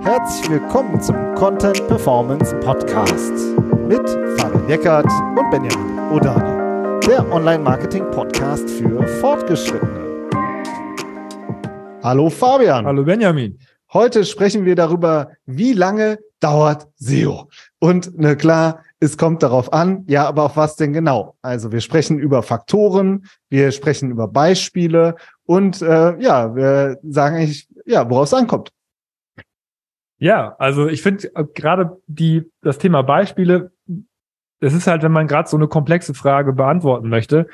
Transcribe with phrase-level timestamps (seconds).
[0.00, 3.32] Herzlich willkommen zum Content Performance Podcast
[3.86, 5.06] mit Fabian Eckert
[5.38, 10.28] und Benjamin Odani, der Online-Marketing-Podcast für Fortgeschrittene.
[12.02, 12.84] Hallo Fabian.
[12.84, 13.58] Hallo Benjamin.
[13.92, 17.48] Heute sprechen wir darüber, wie lange dauert SEO.
[17.84, 21.36] Und na klar, es kommt darauf an, ja, aber auf was denn genau?
[21.42, 27.68] Also wir sprechen über Faktoren, wir sprechen über Beispiele und äh, ja, wir sagen eigentlich,
[27.84, 28.72] ja, worauf es ankommt.
[30.16, 33.70] Ja, also ich finde äh, gerade die das Thema Beispiele,
[34.60, 37.48] das ist halt, wenn man gerade so eine komplexe Frage beantworten möchte,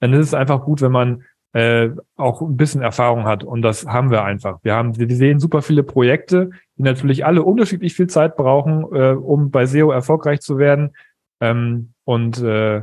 [0.00, 1.22] dann ist es einfach gut, wenn man
[1.56, 3.42] äh, auch ein bisschen Erfahrung hat.
[3.42, 4.58] Und das haben wir einfach.
[4.62, 9.12] Wir haben, wir sehen super viele Projekte, die natürlich alle unterschiedlich viel Zeit brauchen, äh,
[9.12, 10.94] um bei SEO erfolgreich zu werden.
[11.40, 12.82] Ähm, und äh,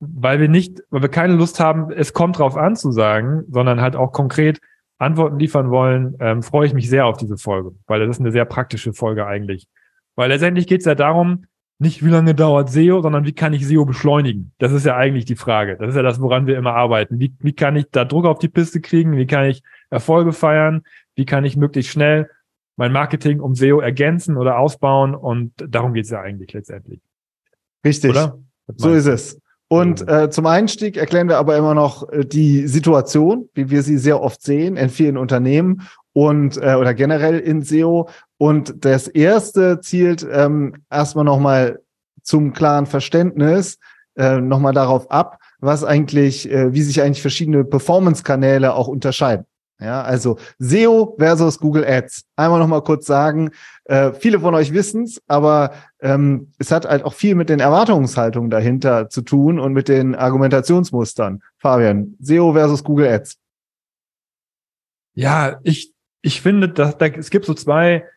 [0.00, 3.82] weil wir nicht, weil wir keine Lust haben, es kommt drauf an zu sagen, sondern
[3.82, 4.60] halt auch konkret
[4.96, 8.32] Antworten liefern wollen, ähm, freue ich mich sehr auf diese Folge, weil das ist eine
[8.32, 9.68] sehr praktische Folge eigentlich.
[10.16, 11.44] Weil letztendlich geht es ja darum,
[11.84, 14.52] nicht wie lange dauert SEO, sondern wie kann ich SEO beschleunigen?
[14.58, 15.76] Das ist ja eigentlich die Frage.
[15.76, 17.20] Das ist ja das, woran wir immer arbeiten.
[17.20, 19.16] Wie, wie kann ich da Druck auf die Piste kriegen?
[19.16, 20.82] Wie kann ich Erfolge feiern?
[21.14, 22.28] Wie kann ich möglichst schnell
[22.76, 25.14] mein Marketing um SEO ergänzen oder ausbauen?
[25.14, 27.00] Und darum geht es ja eigentlich letztendlich.
[27.84, 28.10] Richtig.
[28.10, 28.38] Oder?
[28.76, 29.40] So ist es.
[29.68, 33.98] Und äh, zum Einstieg erklären wir aber immer noch äh, die Situation, wie wir sie
[33.98, 38.08] sehr oft sehen in vielen Unternehmen und äh, oder generell in SEO.
[38.38, 41.80] Und das erste zielt ähm, erstmal nochmal
[42.22, 43.78] zum klaren Verständnis
[44.16, 49.46] äh, nochmal darauf ab, was eigentlich, äh, wie sich eigentlich verschiedene Performance-Kanäle auch unterscheiden.
[49.80, 52.24] Ja, also SEO versus Google Ads.
[52.36, 53.50] Einmal noch mal kurz sagen,
[53.84, 58.50] äh, viele von euch wissen's, aber ähm, es hat halt auch viel mit den Erwartungshaltungen
[58.50, 61.42] dahinter zu tun und mit den Argumentationsmustern.
[61.58, 63.36] Fabian, SEO versus Google Ads.
[65.14, 65.92] Ja, ich
[66.24, 68.08] ich finde, dass da, es gibt so zwei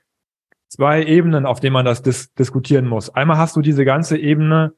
[0.70, 3.10] zwei Ebenen, auf denen man das dis diskutieren muss.
[3.10, 4.74] Einmal hast du diese ganze Ebene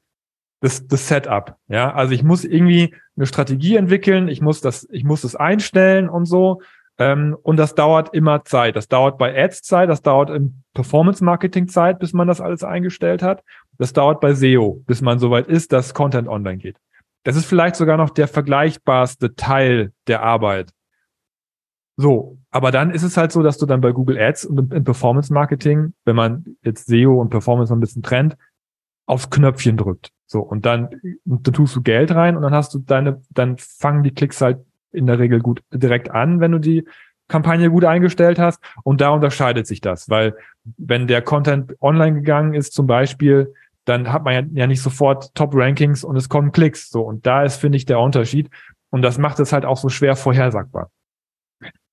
[0.61, 1.55] des, des Setup.
[1.67, 6.09] Ja, also ich muss irgendwie eine Strategie entwickeln, ich muss das, ich muss das einstellen
[6.09, 6.61] und so.
[6.97, 8.75] Ähm, und das dauert immer Zeit.
[8.75, 12.63] Das dauert bei Ads Zeit, das dauert im Performance Marketing Zeit, bis man das alles
[12.63, 13.43] eingestellt hat.
[13.77, 16.77] Das dauert bei SEO, bis man soweit ist, dass Content online geht.
[17.23, 20.71] Das ist vielleicht sogar noch der vergleichbarste Teil der Arbeit.
[22.01, 24.85] So, aber dann ist es halt so, dass du dann bei Google Ads und im
[24.85, 28.37] Performance Marketing, wenn man jetzt SEO und Performance ein bisschen trennt,
[29.05, 30.13] aufs Knöpfchen drückt.
[30.25, 34.03] So, und dann, dann tust du Geld rein und dann hast du deine, dann fangen
[34.03, 34.59] die Klicks halt
[34.93, 36.87] in der Regel gut direkt an, wenn du die
[37.27, 38.63] Kampagne gut eingestellt hast.
[38.83, 40.37] Und da unterscheidet sich das, weil
[40.77, 45.35] wenn der Content online gegangen ist, zum Beispiel, dann hat man ja, ja nicht sofort
[45.35, 46.91] Top-Rankings und es kommen Klicks.
[46.91, 48.49] So, und da ist, finde ich, der Unterschied.
[48.89, 50.91] Und das macht es halt auch so schwer vorhersagbar.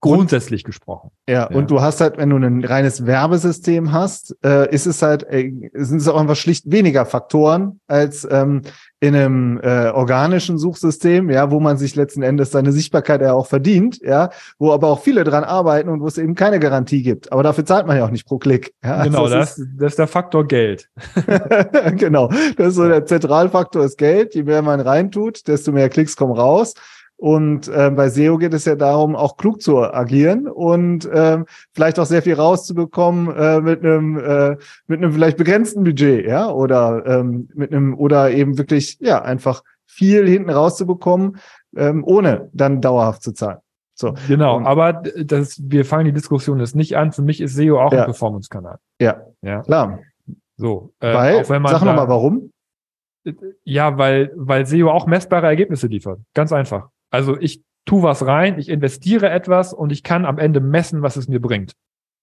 [0.00, 1.10] Grundsätzlich und, gesprochen.
[1.28, 5.02] Ja, ja, und du hast halt, wenn du ein reines Werbesystem hast, äh, ist es
[5.02, 8.62] halt, äh, sind es auch einfach schlicht weniger Faktoren als ähm,
[9.00, 13.46] in einem äh, organischen Suchsystem, ja, wo man sich letzten Endes seine Sichtbarkeit ja auch
[13.46, 17.32] verdient, ja, wo aber auch viele dran arbeiten und wo es eben keine Garantie gibt.
[17.32, 18.74] Aber dafür zahlt man ja auch nicht pro Klick.
[18.84, 20.88] Ja, genau, also das, das, das ist der Faktor Geld.
[21.96, 24.34] genau, das ist so der Zentralfaktor ist Geld.
[24.34, 26.74] Je mehr man reintut, desto mehr Klicks kommen raus.
[27.18, 31.38] Und äh, bei SEO geht es ja darum, auch klug zu agieren und äh,
[31.72, 34.56] vielleicht auch sehr viel rauszubekommen äh, mit einem äh,
[34.86, 39.62] mit einem vielleicht begrenzten Budget, ja, oder ähm, mit einem oder eben wirklich ja einfach
[39.86, 41.38] viel hinten rauszubekommen,
[41.74, 43.58] ähm, ohne dann dauerhaft zu zahlen.
[43.94, 44.14] So.
[44.28, 47.12] Genau, und, aber das, wir fangen die Diskussion jetzt nicht an.
[47.12, 48.00] Für mich ist SEO auch ja.
[48.00, 48.76] ein Performance-Kanal.
[49.00, 50.00] Ja, ja, klar.
[50.58, 52.52] So, äh, weil, auch wenn man sag nochmal warum.
[53.64, 56.20] Ja, weil, weil SEO auch messbare Ergebnisse liefert.
[56.34, 56.90] Ganz einfach.
[57.16, 61.16] Also ich tu was rein, ich investiere etwas und ich kann am Ende messen, was
[61.16, 61.72] es mir bringt.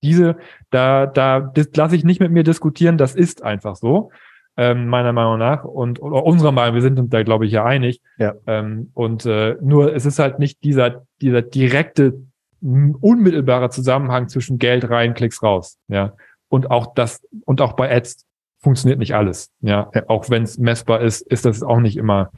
[0.04, 0.38] Diese,
[0.70, 4.12] da, da lasse ich nicht mit mir diskutieren, das ist einfach so,
[4.56, 7.66] ähm, meiner Meinung nach und oder unserer Meinung, wir sind uns da, glaube ich, ja
[7.66, 8.02] einig.
[8.20, 8.36] Ja.
[8.46, 12.22] Ähm, und äh, nur es ist halt nicht dieser, dieser direkte,
[12.62, 15.80] unmittelbare Zusammenhang zwischen Geld rein, Klicks raus.
[15.88, 16.14] Ja.
[16.50, 18.28] Und auch das, und auch bei Ads
[18.60, 19.50] funktioniert nicht alles.
[19.62, 19.90] Ja.
[19.96, 20.04] ja.
[20.08, 22.30] Auch wenn es messbar ist, ist das auch nicht immer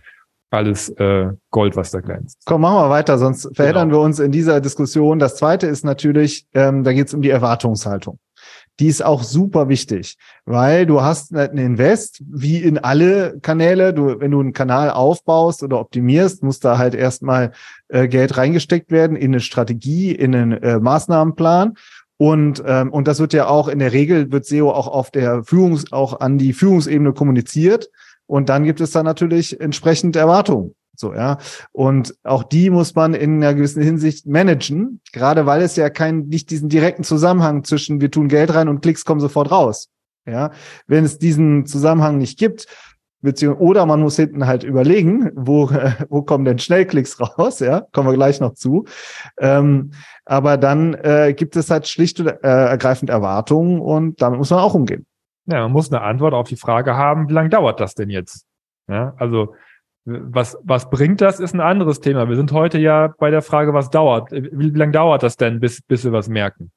[0.52, 2.40] alles äh, Gold, was da glänzt.
[2.46, 4.02] Komm, machen wir weiter, sonst verheddern genau.
[4.02, 5.20] wir uns in dieser Diskussion.
[5.20, 8.20] Das zweite ist natürlich, ähm, da geht es um die Erwartungshaltung.
[8.80, 13.94] Die ist auch super wichtig, weil du hast ein Invest, wie in alle Kanäle.
[13.94, 17.52] Du, wenn du einen Kanal aufbaust oder optimierst, muss da halt erstmal
[17.88, 21.76] äh, Geld reingesteckt werden in eine Strategie, in einen äh, Maßnahmenplan.
[22.18, 25.44] Und, ähm, und das wird ja auch in der Regel wird SEO auch auf der
[25.44, 27.90] Führungs, auch an die Führungsebene kommuniziert.
[28.28, 30.76] Und dann gibt es da natürlich entsprechend Erwartungen.
[30.98, 31.38] So, ja.
[31.72, 36.28] Und auch die muss man in einer gewissen Hinsicht managen, gerade weil es ja kein,
[36.28, 39.90] nicht diesen direkten Zusammenhang zwischen wir tun Geld rein und Klicks kommen sofort raus.
[40.26, 40.52] Ja.
[40.88, 42.68] Wenn es diesen Zusammenhang nicht gibt,
[43.58, 45.70] oder man muss hinten halt überlegen, wo,
[46.10, 48.86] wo kommen denn Schnellklicks raus, ja, kommen wir gleich noch zu.
[49.40, 49.92] Ähm,
[50.26, 54.60] aber dann äh, gibt es halt schlicht und äh, ergreifend Erwartungen und damit muss man
[54.60, 55.06] auch umgehen.
[55.48, 58.46] Ja, man muss eine Antwort auf die Frage haben, wie lange dauert das denn jetzt?
[58.88, 59.56] Ja, also
[60.06, 62.30] was, was bringt das, ist ein anderes Thema.
[62.30, 64.32] Wir sind heute ja bei der Frage, was dauert.
[64.32, 66.72] Wie, wie lange dauert das denn, bis, bis wir was merken?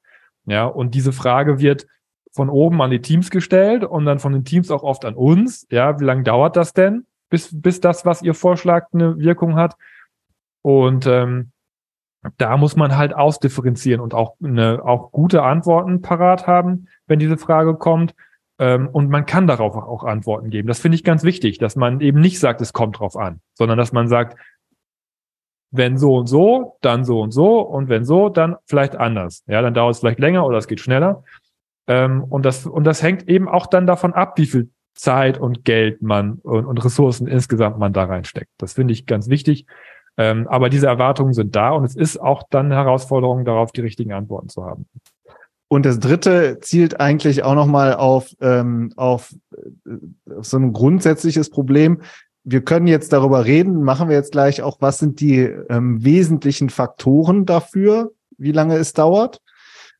[0.45, 1.85] Ja, und diese Frage wird
[2.31, 5.67] von oben an die Teams gestellt und dann von den Teams auch oft an uns.
[5.69, 9.75] Ja, wie lange dauert das denn, bis, bis das, was ihr vorschlagt, eine Wirkung hat?
[10.61, 11.51] Und ähm,
[12.37, 17.37] da muss man halt ausdifferenzieren und auch eine, auch gute Antworten parat haben, wenn diese
[17.37, 18.13] Frage kommt.
[18.59, 20.67] Ähm, und man kann darauf auch Antworten geben.
[20.67, 23.77] Das finde ich ganz wichtig, dass man eben nicht sagt, es kommt drauf an, sondern
[23.77, 24.37] dass man sagt,
[25.71, 29.43] wenn so und so, dann so und so und wenn so, dann vielleicht anders.
[29.47, 31.23] Ja, dann dauert es vielleicht länger oder es geht schneller.
[31.87, 35.63] Ähm, und das, und das hängt eben auch dann davon ab, wie viel Zeit und
[35.63, 38.51] Geld man und, und Ressourcen insgesamt man da reinsteckt.
[38.57, 39.65] Das finde ich ganz wichtig.
[40.17, 43.81] Ähm, aber diese Erwartungen sind da und es ist auch dann eine Herausforderung, darauf die
[43.81, 44.87] richtigen Antworten zu haben.
[45.69, 51.51] Und das dritte zielt eigentlich auch nochmal auf, ähm, auf, äh, auf so ein grundsätzliches
[51.51, 52.01] Problem.
[52.43, 56.69] Wir können jetzt darüber reden, machen wir jetzt gleich auch, was sind die ähm, wesentlichen
[56.69, 59.41] Faktoren dafür, wie lange es dauert.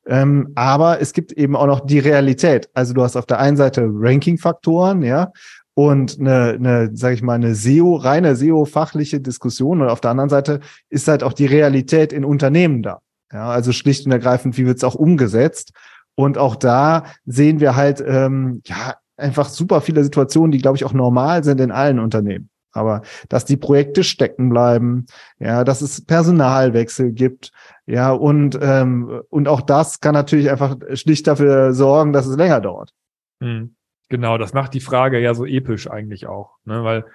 [0.07, 2.69] Ähm, aber es gibt eben auch noch die Realität.
[2.74, 5.31] Also du hast auf der einen Seite Ranking-Faktoren, ja,
[5.75, 9.81] und eine, eine sage ich mal, eine SEO, reine SEO-fachliche Diskussion.
[9.81, 13.01] Und auf der anderen Seite ist halt auch die Realität in Unternehmen da.
[13.31, 15.74] Ja, also schlicht und ergreifend, wie wird es auch umgesetzt?
[16.16, 20.86] Und auch da sehen wir halt, ähm, ja, einfach super viele Situationen, die, glaube ich,
[20.86, 22.50] auch normal sind in allen Unternehmen.
[22.72, 25.06] Aber dass die Projekte stecken bleiben,
[25.40, 27.52] ja, dass es Personalwechsel gibt,
[27.86, 32.62] ja, und, ähm, und auch das kann natürlich einfach schlicht dafür sorgen, dass es länger
[32.62, 32.94] dauert.
[33.42, 33.75] Hm.
[34.10, 36.84] Genau, das macht die Frage ja so episch eigentlich auch, ne?
[36.84, 37.06] weil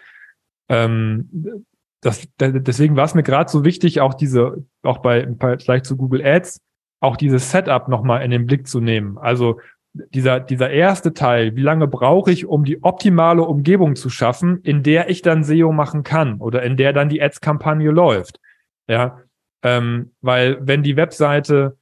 [0.69, 1.67] ähm,
[2.05, 5.27] das, deswegen war es mir gerade so wichtig, auch diese, auch bei
[5.59, 6.61] vielleicht zu Google Ads,
[7.01, 9.17] auch dieses Setup nochmal in den Blick zu nehmen.
[9.17, 9.59] Also
[9.95, 14.83] dieser, dieser erste Teil, wie lange brauche ich, um die optimale Umgebung zu schaffen, in
[14.83, 18.39] der ich dann SEO machen kann oder in der dann die Ads-Kampagne läuft.
[18.87, 19.23] Ja,
[19.63, 21.79] ähm, weil wenn die Webseite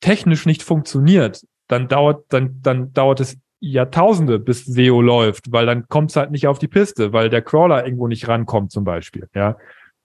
[0.00, 5.88] technisch nicht funktioniert, dann dauert, dann, dann dauert es Jahrtausende, bis SEO läuft, weil dann
[5.88, 9.28] kommt es halt nicht auf die Piste, weil der Crawler irgendwo nicht rankommt, zum Beispiel.
[9.34, 9.56] Ja.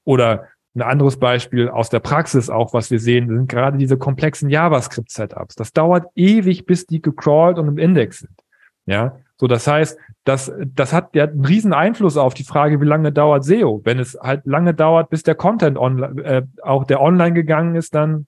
[0.03, 0.45] Oder
[0.75, 5.55] ein anderes Beispiel aus der Praxis auch, was wir sehen, sind gerade diese komplexen JavaScript-Setups.
[5.55, 8.37] Das dauert ewig, bis die gecrawlt und im Index sind.
[8.85, 12.85] Ja, so das heißt, das, das hat ja einen riesen Einfluss auf die Frage, wie
[12.85, 13.81] lange dauert SEO.
[13.83, 17.95] Wenn es halt lange dauert, bis der Content online, äh, auch der online gegangen ist,
[17.95, 18.27] dann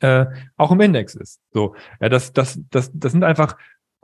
[0.00, 0.26] äh,
[0.56, 1.40] auch im Index ist.
[1.52, 3.56] So, ja, das, das, das, das sind einfach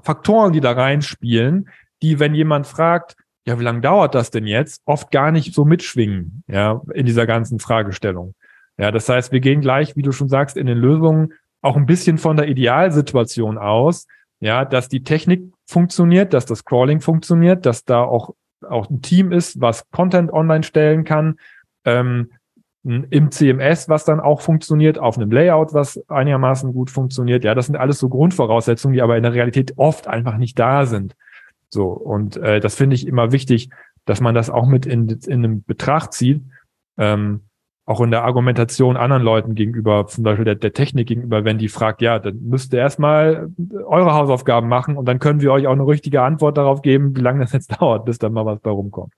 [0.02, 1.68] Faktoren, die da reinspielen,
[2.02, 3.16] die, wenn jemand fragt,
[3.46, 7.26] ja, wie lange dauert das denn jetzt, oft gar nicht so mitschwingen, ja, in dieser
[7.26, 8.34] ganzen Fragestellung.
[8.76, 11.32] Ja, das heißt, wir gehen gleich, wie du schon sagst, in den Lösungen
[11.62, 14.06] auch ein bisschen von der Idealsituation aus,
[14.40, 18.34] ja, dass die Technik funktioniert, dass das Crawling funktioniert, dass da auch,
[18.68, 21.38] auch ein Team ist, was Content online stellen kann,
[21.84, 22.32] ähm,
[22.86, 27.42] im CMS, was dann auch funktioniert, auf einem Layout, was einigermaßen gut funktioniert.
[27.42, 30.86] Ja, das sind alles so Grundvoraussetzungen, die aber in der Realität oft einfach nicht da
[30.86, 31.16] sind.
[31.68, 33.70] So, und äh, das finde ich immer wichtig,
[34.04, 36.44] dass man das auch mit in, in einem Betracht zieht,
[36.96, 37.40] ähm,
[37.86, 41.68] auch in der Argumentation anderen Leuten gegenüber, zum Beispiel der, der Technik gegenüber, wenn die
[41.68, 43.48] fragt, ja, dann müsst ihr erstmal
[43.84, 47.20] eure Hausaufgaben machen und dann können wir euch auch eine richtige Antwort darauf geben, wie
[47.20, 49.12] lange das jetzt dauert, bis dann mal was bei rumkommt.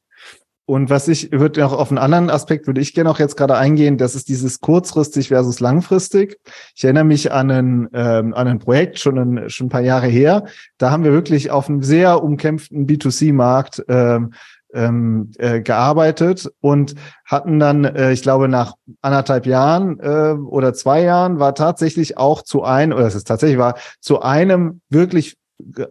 [0.69, 3.57] Und was ich würde noch auf einen anderen Aspekt würde ich gerne auch jetzt gerade
[3.57, 6.39] eingehen, das ist dieses kurzfristig versus langfristig.
[6.77, 10.09] Ich erinnere mich an ein, ähm, an ein Projekt schon ein, schon ein paar Jahre
[10.09, 10.45] her.
[10.77, 14.35] Da haben wir wirklich auf einem sehr umkämpften B2C-Markt ähm,
[14.75, 21.03] ähm, äh, gearbeitet und hatten dann, äh, ich glaube, nach anderthalb Jahren äh, oder zwei
[21.03, 25.39] Jahren war tatsächlich auch zu einem, oder es ist tatsächlich war, zu einem wirklich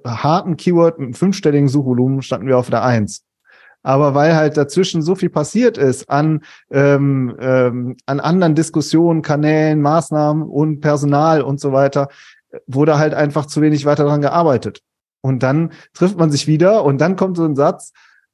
[0.05, 3.26] harten Keyword mit einem fünfstelligen Suchvolumen standen wir auf der Eins
[3.88, 9.82] aber weil halt dazwischen so viel passiert ist an, ähm, ähm, an anderen Diskussionen, Kanälen,
[9.82, 12.10] Maßnahmen und Personal und so weiter,
[12.65, 14.82] wurde halt einfach zu wenig weiter daran gearbeitet.
[15.22, 17.94] Und dann trifft man sich wieder und dann kommt so ein Satz,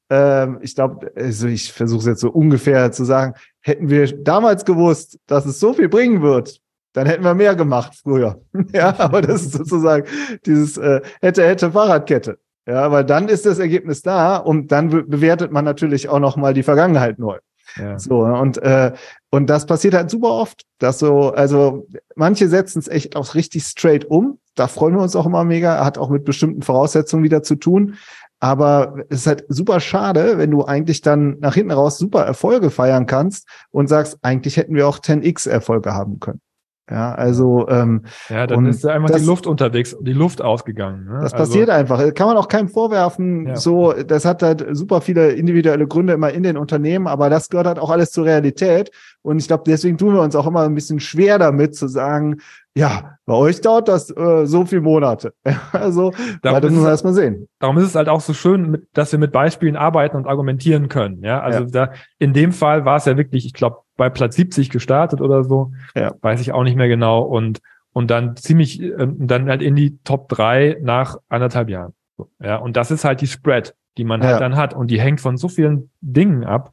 [0.10, 4.66] ähm, ich glaube, also ich versuche es jetzt so ungefähr zu sagen, hätten wir damals
[4.66, 6.62] gewusst, dass es so viel bringen wird,
[6.94, 8.42] dann hätten wir mehr gemacht früher.
[8.74, 10.08] ja, aber das ist sozusagen
[10.48, 12.40] dieses äh, hätte, hätte Fahrradkette.
[12.66, 16.54] Ja, weil dann ist das Ergebnis da und dann bewertet man natürlich auch noch mal
[16.54, 17.40] die Vergangenheit neu.
[17.78, 17.98] Ja.
[17.98, 18.94] So, und, äh,
[19.32, 23.64] und das passiert halt super oft, dass so, also manche setzen es echt auch richtig
[23.64, 24.40] straight um.
[24.56, 27.96] Da freuen wir uns auch immer mega, hat auch mit bestimmten Voraussetzungen wieder zu tun.
[28.40, 32.70] Aber es ist halt super schade, wenn du eigentlich dann nach hinten raus super Erfolge
[32.70, 36.42] feiern kannst und sagst, eigentlich hätten wir auch 10x Erfolge haben können.
[36.90, 41.06] Ja, also ähm, ja, dann ist einfach das, die Luft unterwegs, die Luft ausgegangen.
[41.06, 41.20] Ne?
[41.22, 42.14] Das also, passiert einfach.
[42.14, 43.48] Kann man auch keinem vorwerfen.
[43.48, 43.56] Ja.
[43.56, 47.68] So, das hat halt super viele individuelle Gründe immer in den Unternehmen, aber das gehört
[47.68, 48.92] halt auch alles zur Realität.
[49.22, 52.42] Und ich glaube, deswegen tun wir uns auch immer ein bisschen schwer damit zu sagen,
[52.76, 55.34] ja, bei euch dauert das äh, so viele Monate.
[55.72, 56.12] also,
[56.42, 57.48] darum das müssen wir erstmal sehen.
[57.60, 61.24] Darum ist es halt auch so schön, dass wir mit Beispielen arbeiten und argumentieren können.
[61.24, 61.66] Ja, also ja.
[61.70, 65.44] da in dem Fall war es ja wirklich, ich glaube, bei Platz 70 gestartet oder
[65.44, 65.72] so.
[65.96, 66.16] Ja.
[66.22, 67.22] Weiß ich auch nicht mehr genau.
[67.22, 67.60] Und,
[67.94, 71.94] und dann ziemlich, äh, dann halt in die Top 3 nach anderthalb Jahren.
[72.40, 74.74] Ja, und das ist halt die Spread, die man halt dann hat.
[74.74, 76.72] Und die hängt von so vielen Dingen ab,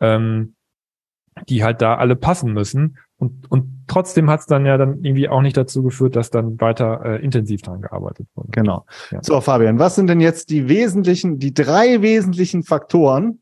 [0.00, 0.54] ähm,
[1.48, 2.98] die halt da alle passen müssen.
[3.22, 6.60] Und, und trotzdem hat es dann ja dann irgendwie auch nicht dazu geführt, dass dann
[6.60, 8.48] weiter äh, intensiv dran gearbeitet wurde.
[8.50, 8.84] Genau.
[9.12, 9.22] Ja.
[9.22, 13.40] So, Fabian, was sind denn jetzt die wesentlichen, die drei wesentlichen Faktoren,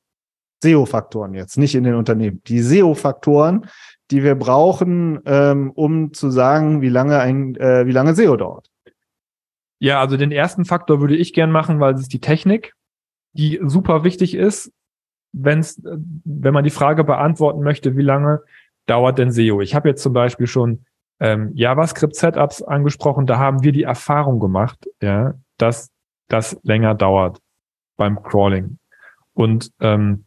[0.63, 3.69] SEO-Faktoren jetzt, nicht in den Unternehmen, die SEO-Faktoren,
[4.11, 8.69] die wir brauchen, ähm, um zu sagen, wie lange ein, äh, wie lange SEO dauert?
[9.79, 12.75] Ja, also den ersten Faktor würde ich gern machen, weil es ist die Technik,
[13.33, 14.73] die super wichtig ist,
[15.33, 18.43] wenn's, wenn man die Frage beantworten möchte, wie lange
[18.87, 19.61] dauert denn SEO?
[19.61, 20.85] Ich habe jetzt zum Beispiel schon
[21.21, 25.91] ähm, JavaScript-Setups angesprochen, da haben wir die Erfahrung gemacht, ja, dass
[26.29, 27.39] das länger dauert
[27.97, 28.79] beim Crawling.
[29.35, 30.25] Und ähm,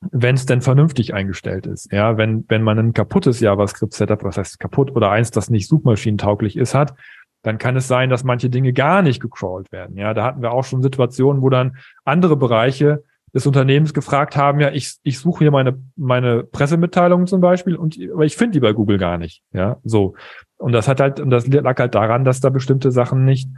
[0.00, 1.92] wenn es denn vernünftig eingestellt ist.
[1.92, 6.56] Ja, wenn, wenn man ein kaputtes JavaScript-Setup, was heißt kaputt oder eins, das nicht suchmaschinentauglich
[6.56, 6.94] ist, hat,
[7.42, 9.96] dann kann es sein, dass manche Dinge gar nicht gecrawlt werden.
[9.96, 13.04] Ja, da hatten wir auch schon Situationen, wo dann andere Bereiche
[13.38, 17.96] des Unternehmens gefragt haben, ja, ich, ich suche hier meine, meine Pressemitteilungen zum Beispiel und
[18.12, 19.42] aber ich finde die bei Google gar nicht.
[19.52, 20.14] Ja, so.
[20.56, 23.48] Und das hat halt, und das lag halt daran, dass da bestimmte Sachen nicht,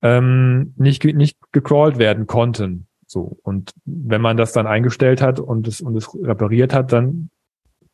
[0.00, 2.86] ähm, nicht, nicht gecrawlt werden konnten.
[3.06, 3.38] So.
[3.42, 7.30] Und wenn man das dann eingestellt hat und es, und es repariert hat, dann,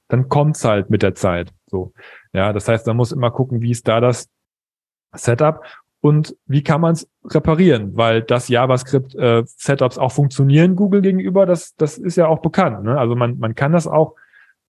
[0.08, 1.52] dann kommt's halt mit der Zeit.
[1.66, 1.92] So.
[2.32, 4.28] Ja, das heißt, man muss immer gucken, wie ist da das
[5.14, 5.62] Setup
[6.04, 9.42] und wie kann man es reparieren, weil das JavaScript äh,
[9.78, 12.84] auch funktionieren Google gegenüber, das das ist ja auch bekannt.
[12.84, 12.98] Ne?
[12.98, 14.14] Also man man kann das auch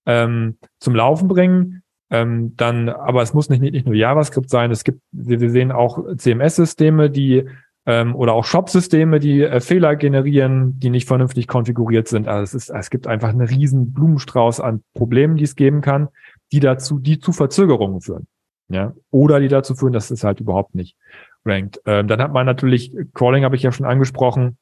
[0.06, 4.70] ähm, zum Laufen bringen, ähm, dann, aber es muss nicht nicht nur JavaScript sein.
[4.70, 7.44] Es gibt wir sehen auch CMS-Systeme, die
[7.84, 12.28] ähm, oder auch Shop-Systeme, die äh, Fehler generieren, die nicht vernünftig konfiguriert sind.
[12.28, 16.08] Also es ist, es gibt einfach einen riesen Blumenstrauß an Problemen, die es geben kann,
[16.50, 18.26] die dazu, die zu Verzögerungen führen.
[18.68, 20.96] Ja, oder die dazu führen, dass es halt überhaupt nicht
[21.46, 21.80] rankt.
[21.86, 24.58] Ähm, dann hat man natürlich, Crawling habe ich ja schon angesprochen.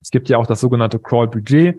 [0.00, 1.78] Es gibt ja auch das sogenannte Crawl-Budget.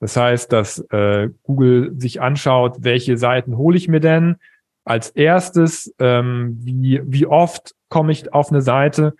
[0.00, 4.36] Das heißt, dass äh, Google sich anschaut, welche Seiten hole ich mir denn
[4.84, 9.14] als erstes, ähm, wie, wie oft komme ich auf eine Seite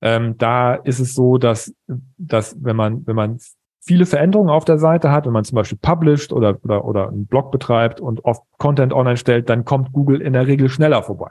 [0.00, 1.74] ähm, da ist es so, dass,
[2.18, 3.38] dass wenn man, wenn man
[3.80, 7.26] viele Veränderungen auf der Seite hat, wenn man zum Beispiel published oder, oder, oder einen
[7.26, 11.30] Blog betreibt und oft Content online stellt, dann kommt Google in der Regel schneller vorbei.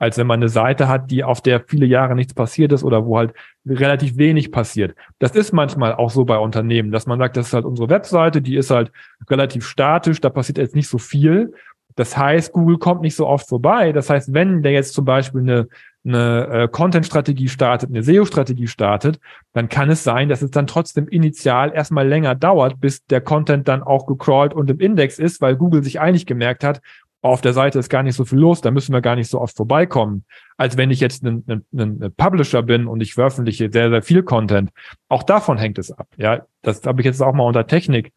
[0.00, 3.06] Als wenn man eine Seite hat, die auf der viele Jahre nichts passiert ist oder
[3.06, 3.34] wo halt
[3.66, 4.96] relativ wenig passiert.
[5.18, 8.40] Das ist manchmal auch so bei Unternehmen, dass man sagt, das ist halt unsere Webseite,
[8.40, 8.90] die ist halt
[9.28, 11.52] relativ statisch, da passiert jetzt nicht so viel.
[11.96, 13.92] Das heißt, Google kommt nicht so oft vorbei.
[13.92, 15.68] Das heißt, wenn der jetzt zum Beispiel eine,
[16.02, 19.20] eine äh, Content-Strategie startet, eine SEO-Strategie startet,
[19.52, 23.68] dann kann es sein, dass es dann trotzdem initial erstmal länger dauert, bis der Content
[23.68, 26.80] dann auch gecrawlt und im Index ist, weil Google sich eigentlich gemerkt hat,
[27.22, 29.40] auf der Seite ist gar nicht so viel los, da müssen wir gar nicht so
[29.40, 30.24] oft vorbeikommen,
[30.56, 34.22] als wenn ich jetzt ein, ein, ein Publisher bin und ich veröffentliche sehr, sehr viel
[34.22, 34.70] Content.
[35.08, 36.08] Auch davon hängt es ab.
[36.16, 38.12] Ja, das habe ich jetzt auch mal unter Technik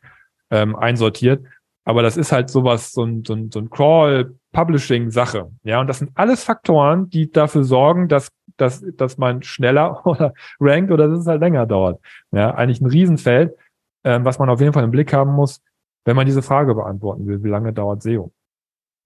[0.49, 1.43] ähm, einsortiert.
[1.85, 5.51] Aber das ist halt sowas, so ein, so ein, so ein Crawl-Publishing-Sache.
[5.63, 10.33] Ja, und das sind alles Faktoren, die dafür sorgen, dass, dass, dass man schneller oder
[10.61, 11.99] rankt oder dass es halt länger dauert.
[12.31, 13.53] Ja, eigentlich ein Riesenfeld,
[14.05, 15.61] ähm, was man auf jeden Fall im Blick haben muss,
[16.05, 18.31] wenn man diese Frage beantworten will, wie lange dauert SEO?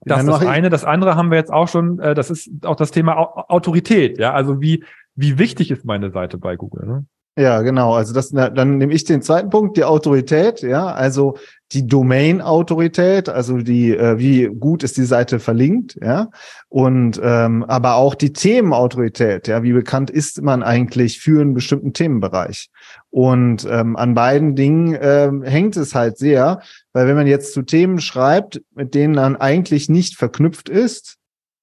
[0.02, 0.70] Das ist das eine.
[0.70, 3.18] Das andere haben wir jetzt auch schon, äh, das ist auch das Thema
[3.50, 4.20] Autorität.
[4.20, 4.84] Ja, also wie,
[5.16, 6.86] wie wichtig ist meine Seite bei Google?
[6.86, 7.06] Ne?
[7.38, 7.94] Ja, genau.
[7.94, 10.62] Also das, dann nehme ich den zweiten Punkt, die Autorität.
[10.62, 11.38] Ja, also
[11.72, 16.30] die Domain-Autorität, also die, äh, wie gut ist die Seite verlinkt, ja,
[16.70, 21.94] und ähm, aber auch die Themenautorität, ja, wie bekannt ist man eigentlich für einen bestimmten
[21.94, 22.70] Themenbereich?
[23.10, 26.62] Und ähm, an beiden Dingen ähm, hängt es halt sehr,
[26.94, 31.18] weil wenn man jetzt zu Themen schreibt, mit denen man eigentlich nicht verknüpft ist,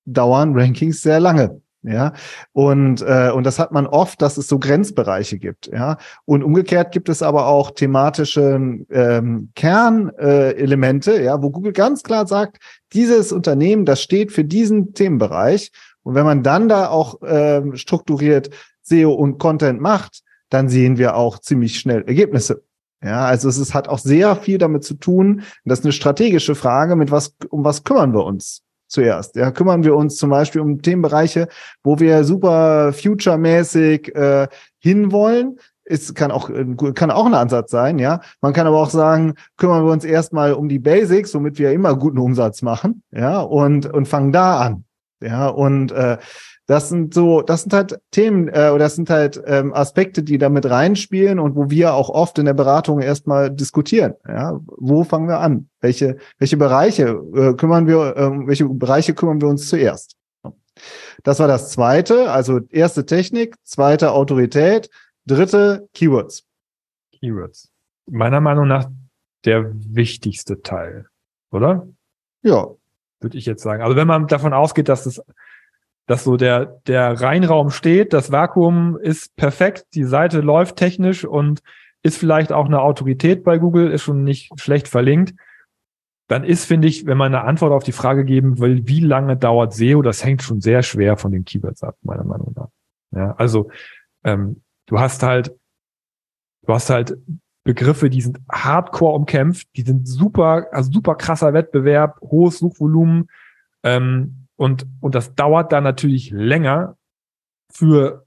[0.04, 1.62] dauern Rankings sehr lange.
[1.86, 2.14] Ja,
[2.52, 5.66] und, äh, und das hat man oft, dass es so Grenzbereiche gibt.
[5.66, 8.58] Ja, und umgekehrt gibt es aber auch thematische
[8.90, 12.56] ähm, Kernelemente, äh, ja, wo Google ganz klar sagt,
[12.94, 15.72] dieses Unternehmen, das steht für diesen Themenbereich.
[16.02, 18.48] Und wenn man dann da auch ähm, strukturiert
[18.80, 22.62] SEO und Content macht, dann sehen wir auch ziemlich schnell Ergebnisse.
[23.02, 25.42] Ja, also es ist, hat auch sehr viel damit zu tun.
[25.66, 28.63] Das ist eine strategische Frage, mit was, um was kümmern wir uns?
[28.86, 29.36] Zuerst.
[29.36, 31.48] Ja, kümmern wir uns zum Beispiel um Themenbereiche,
[31.82, 34.48] wo wir super future-mäßig äh,
[34.78, 35.58] hinwollen.
[35.86, 36.50] Es kann auch,
[36.94, 38.20] kann auch ein Ansatz sein, ja.
[38.40, 41.94] Man kann aber auch sagen, kümmern wir uns erstmal um die Basics, womit wir immer
[41.94, 44.84] guten Umsatz machen, ja, und, und fangen da an.
[45.20, 46.18] Ja, und äh,
[46.66, 50.38] das sind so, das sind halt Themen äh, oder das sind halt ähm, Aspekte, die
[50.38, 54.14] damit reinspielen und wo wir auch oft in der Beratung erstmal diskutieren.
[54.26, 55.68] Ja, wo fangen wir an?
[55.80, 58.16] Welche welche Bereiche äh, kümmern wir?
[58.16, 60.16] Äh, welche Bereiche kümmern wir uns zuerst?
[61.22, 64.90] Das war das zweite, also erste Technik, zweite Autorität,
[65.26, 66.44] dritte Keywords.
[67.12, 67.70] Keywords.
[68.06, 68.88] Meiner Meinung nach
[69.44, 71.06] der wichtigste Teil,
[71.50, 71.86] oder?
[72.42, 72.68] Ja.
[73.20, 73.82] Würde ich jetzt sagen.
[73.82, 75.22] Also wenn man davon ausgeht, dass das
[76.06, 81.62] dass so der, der Reinraum steht, das Vakuum ist perfekt, die Seite läuft technisch und
[82.02, 85.34] ist vielleicht auch eine Autorität bei Google, ist schon nicht schlecht verlinkt,
[86.28, 89.36] dann ist, finde ich, wenn man eine Antwort auf die Frage geben will, wie lange
[89.36, 92.68] dauert SEO, das hängt schon sehr schwer von den Keywords ab, meiner Meinung nach.
[93.12, 93.70] Ja, also
[94.24, 95.54] ähm, du hast halt,
[96.66, 97.16] du hast halt
[97.62, 103.30] Begriffe, die sind hardcore umkämpft, die sind super, also super krasser Wettbewerb, hohes Suchvolumen,
[103.82, 106.96] ähm, und, und das dauert dann natürlich länger
[107.72, 108.26] für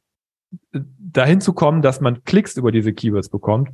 [0.74, 3.70] äh, dahin zu kommen, dass man Klicks über diese Keywords bekommt,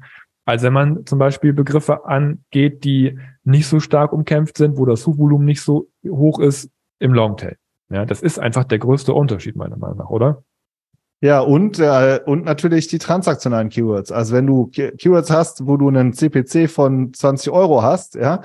[0.45, 5.01] als wenn man zum Beispiel Begriffe angeht, die nicht so stark umkämpft sind, wo das
[5.01, 6.69] Suchvolumen nicht so hoch ist
[6.99, 7.57] im Longtail.
[7.89, 10.43] Ja, das ist einfach der größte Unterschied meiner Meinung nach, oder?
[11.21, 14.11] Ja, und, äh, und natürlich die transaktionalen Keywords.
[14.11, 18.41] Also wenn du Keywords hast, wo du einen CPC von 20 Euro hast, ja,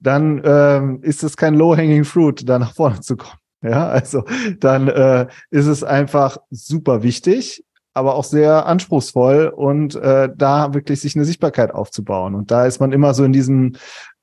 [0.00, 3.38] dann ähm, ist es kein low-hanging fruit, da nach vorne zu kommen.
[3.62, 4.24] Ja, also
[4.60, 11.00] dann äh, ist es einfach super wichtig, aber auch sehr anspruchsvoll und äh, da wirklich
[11.00, 12.36] sich eine Sichtbarkeit aufzubauen.
[12.36, 13.72] Und da ist man immer so in diesem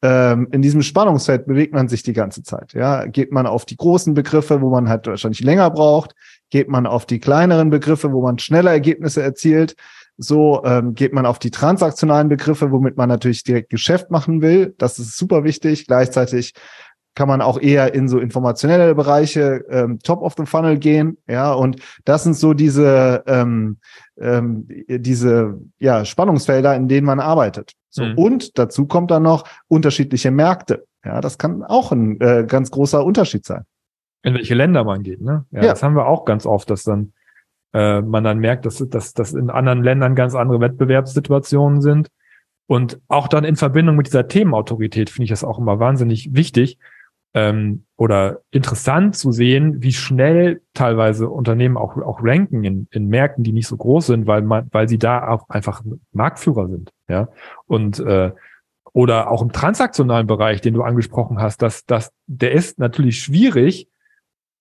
[0.01, 2.73] ähm, in diesem Spannungsfeld bewegt man sich die ganze Zeit.
[2.73, 6.13] Ja, geht man auf die großen Begriffe, wo man halt wahrscheinlich länger braucht,
[6.49, 9.75] geht man auf die kleineren Begriffe, wo man schneller Ergebnisse erzielt.
[10.17, 14.73] So ähm, geht man auf die transaktionalen Begriffe, womit man natürlich direkt Geschäft machen will.
[14.77, 15.87] Das ist super wichtig.
[15.87, 16.53] Gleichzeitig
[17.15, 21.53] kann man auch eher in so informationelle Bereiche ähm, top of the funnel gehen, ja,
[21.53, 23.77] und das sind so diese ähm,
[24.19, 27.73] ähm, diese ja Spannungsfelder, in denen man arbeitet.
[27.89, 28.17] So mhm.
[28.17, 30.85] und dazu kommt dann noch unterschiedliche Märkte.
[31.03, 33.63] Ja, das kann auch ein äh, ganz großer Unterschied sein.
[34.23, 35.45] In welche Länder man geht, ne?
[35.51, 35.69] Ja, ja.
[35.69, 37.13] das haben wir auch ganz oft, dass dann
[37.73, 42.09] äh, man dann merkt, dass, dass, dass in anderen Ländern ganz andere Wettbewerbssituationen sind.
[42.67, 46.79] Und auch dann in Verbindung mit dieser Themenautorität finde ich das auch immer wahnsinnig wichtig,
[47.35, 53.43] ähm, oder interessant zu sehen, wie schnell teilweise Unternehmen auch, auch ranken in, in Märkten,
[53.43, 56.91] die nicht so groß sind, weil man, weil sie da auch einfach Marktführer sind.
[57.09, 57.27] Ja.
[57.67, 58.31] Und äh,
[58.93, 63.89] oder auch im transaktionalen Bereich, den du angesprochen hast, dass, dass der ist natürlich schwierig,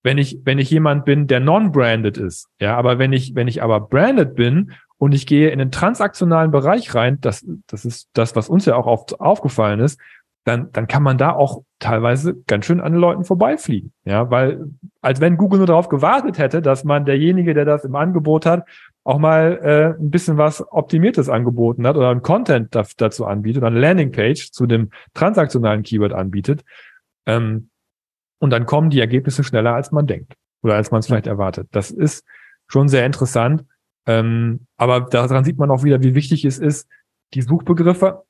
[0.02, 2.48] wenn ich, wenn ich jemand bin, der non-branded ist.
[2.60, 6.50] Ja, aber wenn ich, wenn ich aber branded bin und ich gehe in den transaktionalen
[6.50, 10.00] Bereich rein, das, das ist das, was uns ja auch oft aufgefallen ist,
[10.44, 13.92] dann, dann kann man da auch teilweise ganz schön an den Leuten vorbeifliegen.
[14.04, 14.66] Ja, weil,
[15.00, 18.66] als wenn Google nur darauf gewartet hätte, dass man derjenige, der das im Angebot hat,
[19.04, 23.62] auch mal äh, ein bisschen was Optimiertes angeboten hat oder ein Content da, dazu anbietet
[23.62, 26.64] oder eine Landingpage zu dem transaktionalen Keyword anbietet.
[27.26, 27.70] Ähm,
[28.38, 31.68] und dann kommen die Ergebnisse schneller, als man denkt oder als man es vielleicht erwartet.
[31.72, 32.24] Das ist
[32.66, 33.64] schon sehr interessant.
[34.06, 36.88] Ähm, aber daran sieht man auch wieder, wie wichtig es ist,
[37.32, 38.24] die Suchbegriffe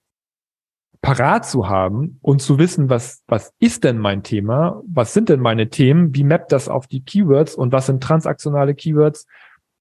[1.04, 4.80] parat zu haben und zu wissen, was, was ist denn mein Thema?
[4.86, 6.14] Was sind denn meine Themen?
[6.14, 9.26] Wie mappt das auf die Keywords und was sind transaktionale Keywords?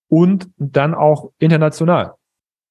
[0.10, 2.16] Und dann auch international.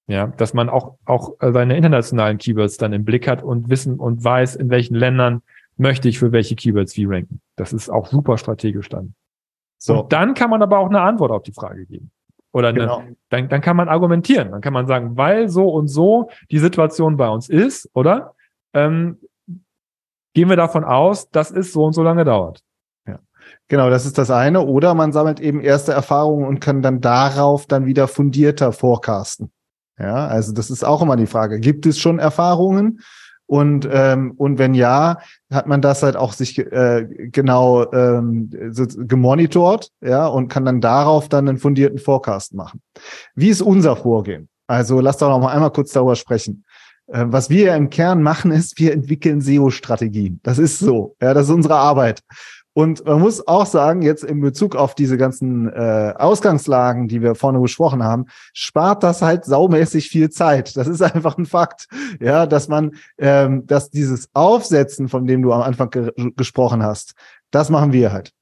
[0.07, 4.23] Ja, dass man auch, auch seine internationalen Keywords dann im Blick hat und wissen und
[4.23, 5.41] weiß, in welchen Ländern
[5.79, 7.41] möchte ich für welche Keywords wie ranken.
[7.57, 9.15] Das ist auch super strategisch dann.
[9.79, 10.03] So.
[10.03, 12.11] Und dann kann man aber auch eine Antwort auf die Frage geben.
[12.53, 13.03] Oder eine, genau.
[13.31, 14.51] dann, dann kann man argumentieren.
[14.51, 18.35] Dann kann man sagen, weil so und so die Situation bei uns ist, oder?
[18.75, 19.19] Ähm,
[20.35, 22.61] gehen wir davon aus, dass es so und so lange dauert.
[23.07, 23.19] Ja,
[23.69, 24.63] genau, das ist das eine.
[24.63, 29.53] Oder man sammelt eben erste Erfahrungen und kann dann darauf dann wieder fundierter forecasten.
[29.99, 31.61] Ja, also das ist auch immer die Frage.
[31.61, 33.01] Gibt es schon Erfahrungen?
[33.47, 35.19] Und, ähm, und wenn ja,
[35.53, 38.49] hat man das halt auch sich äh, genau ähm,
[38.97, 42.81] gemonitort, ja, und kann dann darauf dann einen fundierten Forecast machen.
[43.35, 44.49] Wie ist unser Vorgehen?
[44.67, 46.65] Also lass doch noch mal einmal kurz darüber sprechen.
[47.12, 50.40] Äh, was wir im Kern machen, ist, wir entwickeln SEO-Strategien.
[50.42, 51.16] Das ist so.
[51.20, 52.20] Ja, das ist unsere Arbeit.
[52.75, 57.35] Und man muss auch sagen, jetzt in Bezug auf diese ganzen äh, Ausgangslagen, die wir
[57.35, 60.75] vorne besprochen haben, spart das halt saumäßig viel Zeit.
[60.75, 61.87] Das ist einfach ein Fakt.
[62.18, 67.12] Ja, dass man, ähm, dass dieses Aufsetzen, von dem du am Anfang ge gesprochen hast,
[67.51, 68.33] das machen wir halt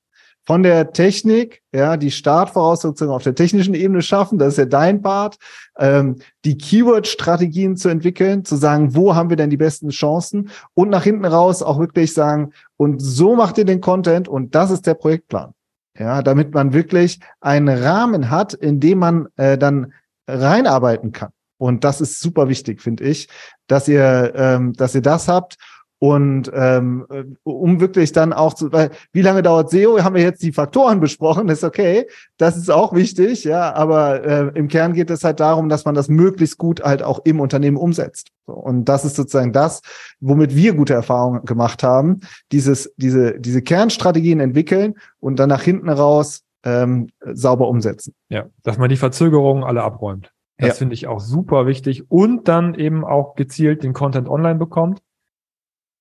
[0.47, 5.03] von der Technik, ja, die Startvoraussetzungen auf der technischen Ebene schaffen, das ist ja dein
[5.03, 5.37] Part,
[5.79, 10.89] ähm, die Keyword-Strategien zu entwickeln, zu sagen, wo haben wir denn die besten Chancen und
[10.89, 14.87] nach hinten raus auch wirklich sagen, und so macht ihr den Content und das ist
[14.87, 15.53] der Projektplan.
[15.99, 19.93] Ja, damit man wirklich einen Rahmen hat, in dem man äh, dann
[20.27, 21.31] reinarbeiten kann.
[21.59, 23.29] Und das ist super wichtig, finde ich,
[23.67, 25.59] dass ihr, ähm, dass ihr das habt
[26.03, 27.07] und ähm,
[27.43, 30.03] um wirklich dann auch zu, weil wie lange dauert SEO?
[30.03, 32.07] Haben wir jetzt die Faktoren besprochen, ist okay,
[32.39, 35.95] das ist auch wichtig, ja, aber äh, im Kern geht es halt darum, dass man
[35.95, 38.29] das möglichst gut halt auch im Unternehmen umsetzt.
[38.47, 39.83] So, und das ist sozusagen das,
[40.21, 45.91] womit wir gute Erfahrungen gemacht haben, dieses, diese, diese Kernstrategien entwickeln und dann nach hinten
[45.91, 48.15] raus ähm, sauber umsetzen.
[48.31, 50.33] Ja, dass man die Verzögerungen alle abräumt.
[50.57, 50.75] Das ja.
[50.77, 55.03] finde ich auch super wichtig und dann eben auch gezielt den Content online bekommt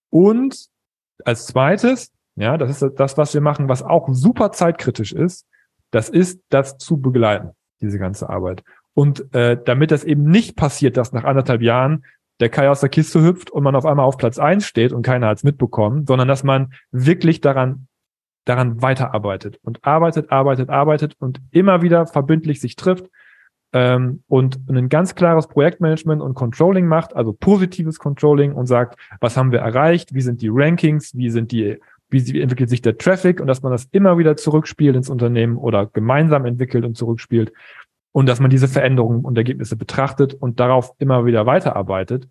[0.10, 0.68] und
[1.26, 5.46] als zweites, ja, das ist das, was wir machen, was auch super zeitkritisch ist,
[5.92, 8.64] das ist das zu begleiten, diese ganze Arbeit.
[8.94, 12.06] Und äh, damit das eben nicht passiert, dass nach anderthalb Jahren
[12.40, 15.02] der Kai aus der Kiste hüpft und man auf einmal auf Platz eins steht und
[15.02, 17.88] keiner hat's mitbekommen, sondern dass man wirklich daran
[18.46, 23.06] daran weiterarbeitet und arbeitet, arbeitet, arbeitet und immer wieder verbindlich sich trifft
[23.74, 29.38] ähm, und ein ganz klares Projektmanagement und Controlling macht, also positives Controlling und sagt, was
[29.38, 31.80] haben wir erreicht, wie sind die Rankings, wie sind die,
[32.10, 33.40] wie entwickelt sich der Traffic?
[33.40, 37.54] Und dass man das immer wieder zurückspielt ins Unternehmen oder gemeinsam entwickelt und zurückspielt.
[38.12, 42.28] Und dass man diese Veränderungen und Ergebnisse betrachtet und darauf immer wieder weiterarbeitet,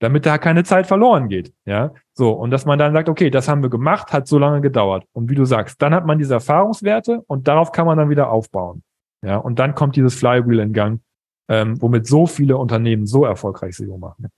[0.00, 3.48] damit da keine Zeit verloren geht, ja, so und dass man dann sagt, okay, das
[3.48, 5.04] haben wir gemacht, hat so lange gedauert.
[5.12, 8.30] Und wie du sagst, dann hat man diese Erfahrungswerte und darauf kann man dann wieder
[8.30, 8.82] aufbauen.
[9.22, 11.00] Ja, und dann kommt dieses Flywheel in Gang,
[11.48, 14.28] ähm, womit so viele Unternehmen so erfolgreich SEO machen.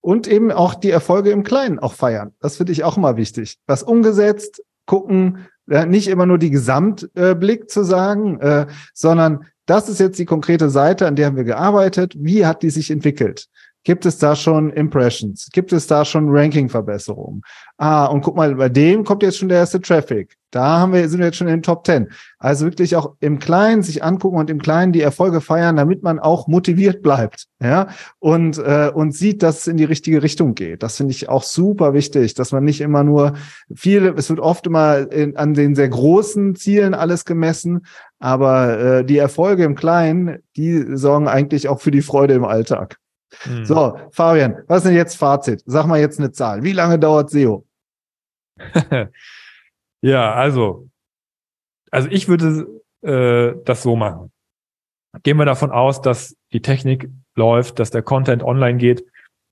[0.00, 2.34] Und eben auch die Erfolge im Kleinen auch feiern.
[2.40, 3.58] Das finde ich auch immer wichtig.
[3.66, 9.88] Was umgesetzt, gucken, ja, nicht immer nur die Gesamtblick äh, zu sagen, äh, sondern das
[9.88, 12.14] ist jetzt die konkrete Seite, an der haben wir gearbeitet.
[12.18, 13.46] Wie hat die sich entwickelt?
[13.84, 15.48] Gibt es da schon Impressions?
[15.52, 17.42] Gibt es da schon Ranking-Verbesserungen?
[17.78, 20.36] Ah, und guck mal, bei dem kommt jetzt schon der erste Traffic.
[20.52, 22.08] Da haben wir, sind wir jetzt schon in den Top 10.
[22.38, 26.18] Also wirklich auch im Kleinen sich angucken und im Kleinen die Erfolge feiern, damit man
[26.18, 27.88] auch motiviert bleibt, ja,
[28.18, 30.82] und, äh, und sieht, dass es in die richtige Richtung geht.
[30.82, 33.32] Das finde ich auch super wichtig, dass man nicht immer nur
[33.74, 37.86] viele, es wird oft immer in, an den sehr großen Zielen alles gemessen,
[38.18, 42.98] aber äh, die Erfolge im Kleinen, die sorgen eigentlich auch für die Freude im Alltag.
[43.46, 43.64] Mhm.
[43.64, 45.62] So, Fabian, was ist denn jetzt Fazit?
[45.64, 46.62] Sag mal jetzt eine Zahl.
[46.62, 47.64] Wie lange dauert SEO?
[50.02, 50.88] ja, also,
[51.90, 52.66] also ich würde
[53.02, 54.30] äh, das so machen.
[55.22, 59.04] Gehen wir davon aus, dass die Technik läuft, dass der Content online geht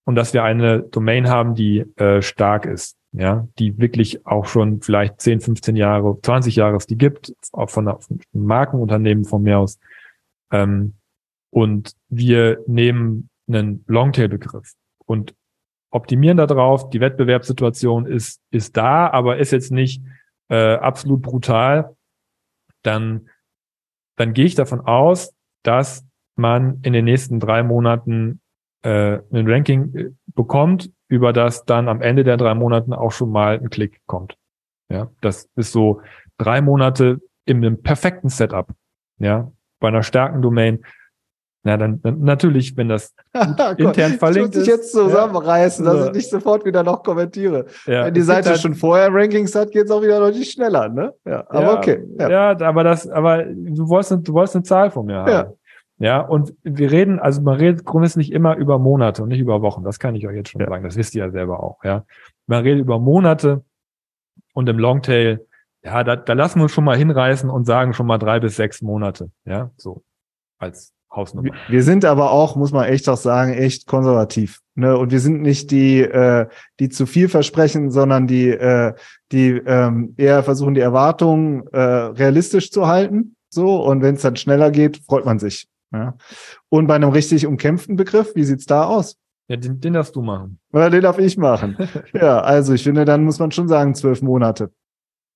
[0.05, 4.81] und dass wir eine Domain haben, die äh, stark ist, ja, die wirklich auch schon
[4.81, 9.59] vielleicht 10, 15 Jahre, 20 Jahre es die gibt, auch von, von Markenunternehmen von mir
[9.59, 9.79] aus.
[10.51, 10.95] Ähm,
[11.51, 14.73] und wir nehmen einen Longtail-Begriff
[15.05, 15.35] und
[15.91, 16.89] optimieren darauf.
[16.91, 20.03] Die Wettbewerbssituation ist, ist da, aber ist jetzt nicht
[20.51, 21.97] äh, absolut brutal.
[22.83, 23.29] Dann,
[24.17, 25.33] dann gehe ich davon aus,
[25.63, 26.05] dass
[26.37, 28.41] man in den nächsten drei Monaten
[28.83, 33.31] äh, ein Ranking äh, bekommt, über das dann am Ende der drei Monaten auch schon
[33.31, 34.37] mal ein Klick kommt.
[34.89, 36.03] Ja, das ist so
[36.39, 38.73] drei Monate in einem perfekten Setup.
[39.19, 40.85] Ja, bei einer starken Domain
[41.63, 43.15] na, dann, dann natürlich, wenn das
[43.77, 44.63] intern verlinkt ist.
[44.63, 45.93] Ich muss jetzt zusammenreißen, ja.
[45.93, 47.67] dass ich nicht sofort wieder noch kommentiere.
[47.87, 48.07] Ja.
[48.07, 51.13] Wenn die Seite halt, schon vorher Rankings hat, geht es auch wieder deutlich schneller, ne?
[51.27, 52.05] Ja, aber ja, okay.
[52.19, 52.31] Ja.
[52.31, 55.31] ja, aber das, aber du wolltest, du wolltest eine Zahl von mir haben.
[55.31, 55.53] Ja.
[56.03, 59.85] Ja, und wir reden, also man redet grundsätzlich immer über Monate und nicht über Wochen.
[59.85, 60.83] Das kann ich euch jetzt schon sagen.
[60.83, 62.05] Das wisst ihr ja selber auch, ja.
[62.47, 63.63] Man redet über Monate
[64.55, 65.47] und im Longtail,
[65.85, 68.57] ja, da, da lassen wir uns schon mal hinreißen und sagen schon mal drei bis
[68.57, 69.31] sechs Monate.
[69.45, 70.03] Ja, so
[70.59, 71.51] als Hausnummer.
[71.69, 74.61] Wir sind aber auch, muss man echt auch sagen, echt konservativ.
[74.75, 74.97] Ne?
[74.97, 76.47] Und wir sind nicht die, äh,
[76.79, 78.95] die zu viel versprechen, sondern die, äh,
[79.33, 83.37] die ähm, eher versuchen, die Erwartungen äh, realistisch zu halten.
[83.49, 85.69] So, und wenn es dann schneller geht, freut man sich.
[85.93, 86.15] Ja?
[86.69, 89.17] Und bei einem richtig umkämpften Begriff, wie sieht's da aus?
[89.49, 90.61] Ja, den, den darfst du machen.
[90.73, 91.77] Ja, den darf ich machen.
[92.13, 94.71] ja, also ich finde, dann muss man schon sagen, zwölf Monate.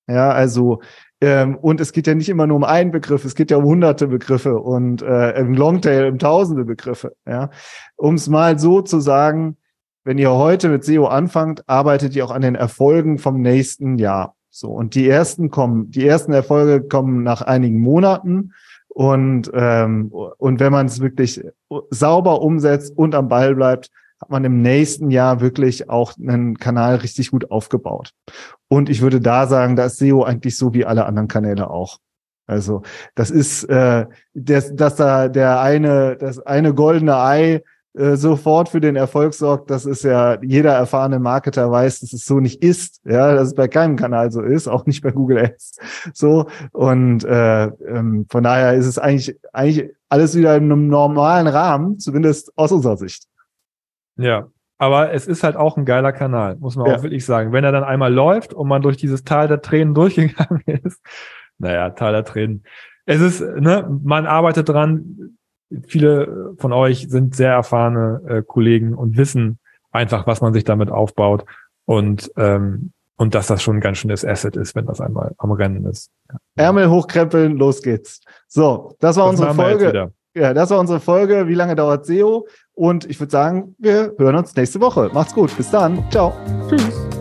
[0.07, 0.81] Ja, also
[1.25, 3.63] ähm, und es geht ja nicht immer nur um einen Begriff, es geht ja um
[3.63, 7.15] hunderte Begriffe und äh, im Longtail um tausende Begriffe.
[7.25, 7.49] Ja,
[7.95, 9.57] um es mal so zu sagen,
[10.03, 14.35] wenn ihr heute mit SEO anfangt, arbeitet ihr auch an den Erfolgen vom nächsten Jahr.
[14.51, 18.53] So und die ersten kommen, die ersten Erfolge kommen nach einigen Monaten
[18.89, 21.43] und ähm, und wenn man es wirklich
[21.89, 23.89] sauber umsetzt und am Ball bleibt,
[24.25, 28.09] hat man im nächsten Jahr wirklich auch einen Kanal richtig gut aufgebaut.
[28.67, 31.99] Und ich würde da sagen, da ist SEO eigentlich so wie alle anderen Kanäle auch.
[32.47, 32.81] Also
[33.13, 37.61] das ist, äh, das, dass da der eine, das eine goldene Ei
[37.93, 42.25] äh, sofort für den Erfolg sorgt, das ist ja, jeder erfahrene Marketer weiß, dass es
[42.25, 45.37] so nicht ist, ja, dass es bei keinem Kanal so ist, auch nicht bei Google
[45.37, 45.77] Ads
[46.15, 46.47] so.
[46.71, 51.99] Und äh, ähm, von daher ist es eigentlich, eigentlich alles wieder in einem normalen Rahmen,
[51.99, 53.27] zumindest aus unserer Sicht.
[54.17, 54.47] Ja,
[54.77, 56.95] aber es ist halt auch ein geiler Kanal, muss man ja.
[56.95, 57.51] auch wirklich sagen.
[57.53, 61.01] Wenn er dann einmal läuft und man durch dieses Tal der Tränen durchgegangen ist,
[61.57, 62.63] naja, Tal der Tränen.
[63.05, 65.37] Es ist, ne, man arbeitet dran.
[65.87, 69.59] Viele von euch sind sehr erfahrene äh, Kollegen und wissen
[69.91, 71.45] einfach, was man sich damit aufbaut
[71.85, 75.51] und ähm, und dass das schon ein ganz schönes Asset ist, wenn das einmal am
[75.51, 76.11] Rennen ist.
[76.55, 78.19] Ärmel hochkrempeln, los geht's.
[78.47, 80.11] So, das war das unsere Folge.
[80.35, 81.47] Ja, das war unsere Folge.
[81.47, 82.45] Wie lange dauert SEO?
[82.75, 85.09] Und ich würde sagen, wir hören uns nächste Woche.
[85.13, 85.55] Macht's gut.
[85.55, 86.03] Bis dann.
[86.11, 86.33] Ciao.
[86.69, 87.14] Tschüss.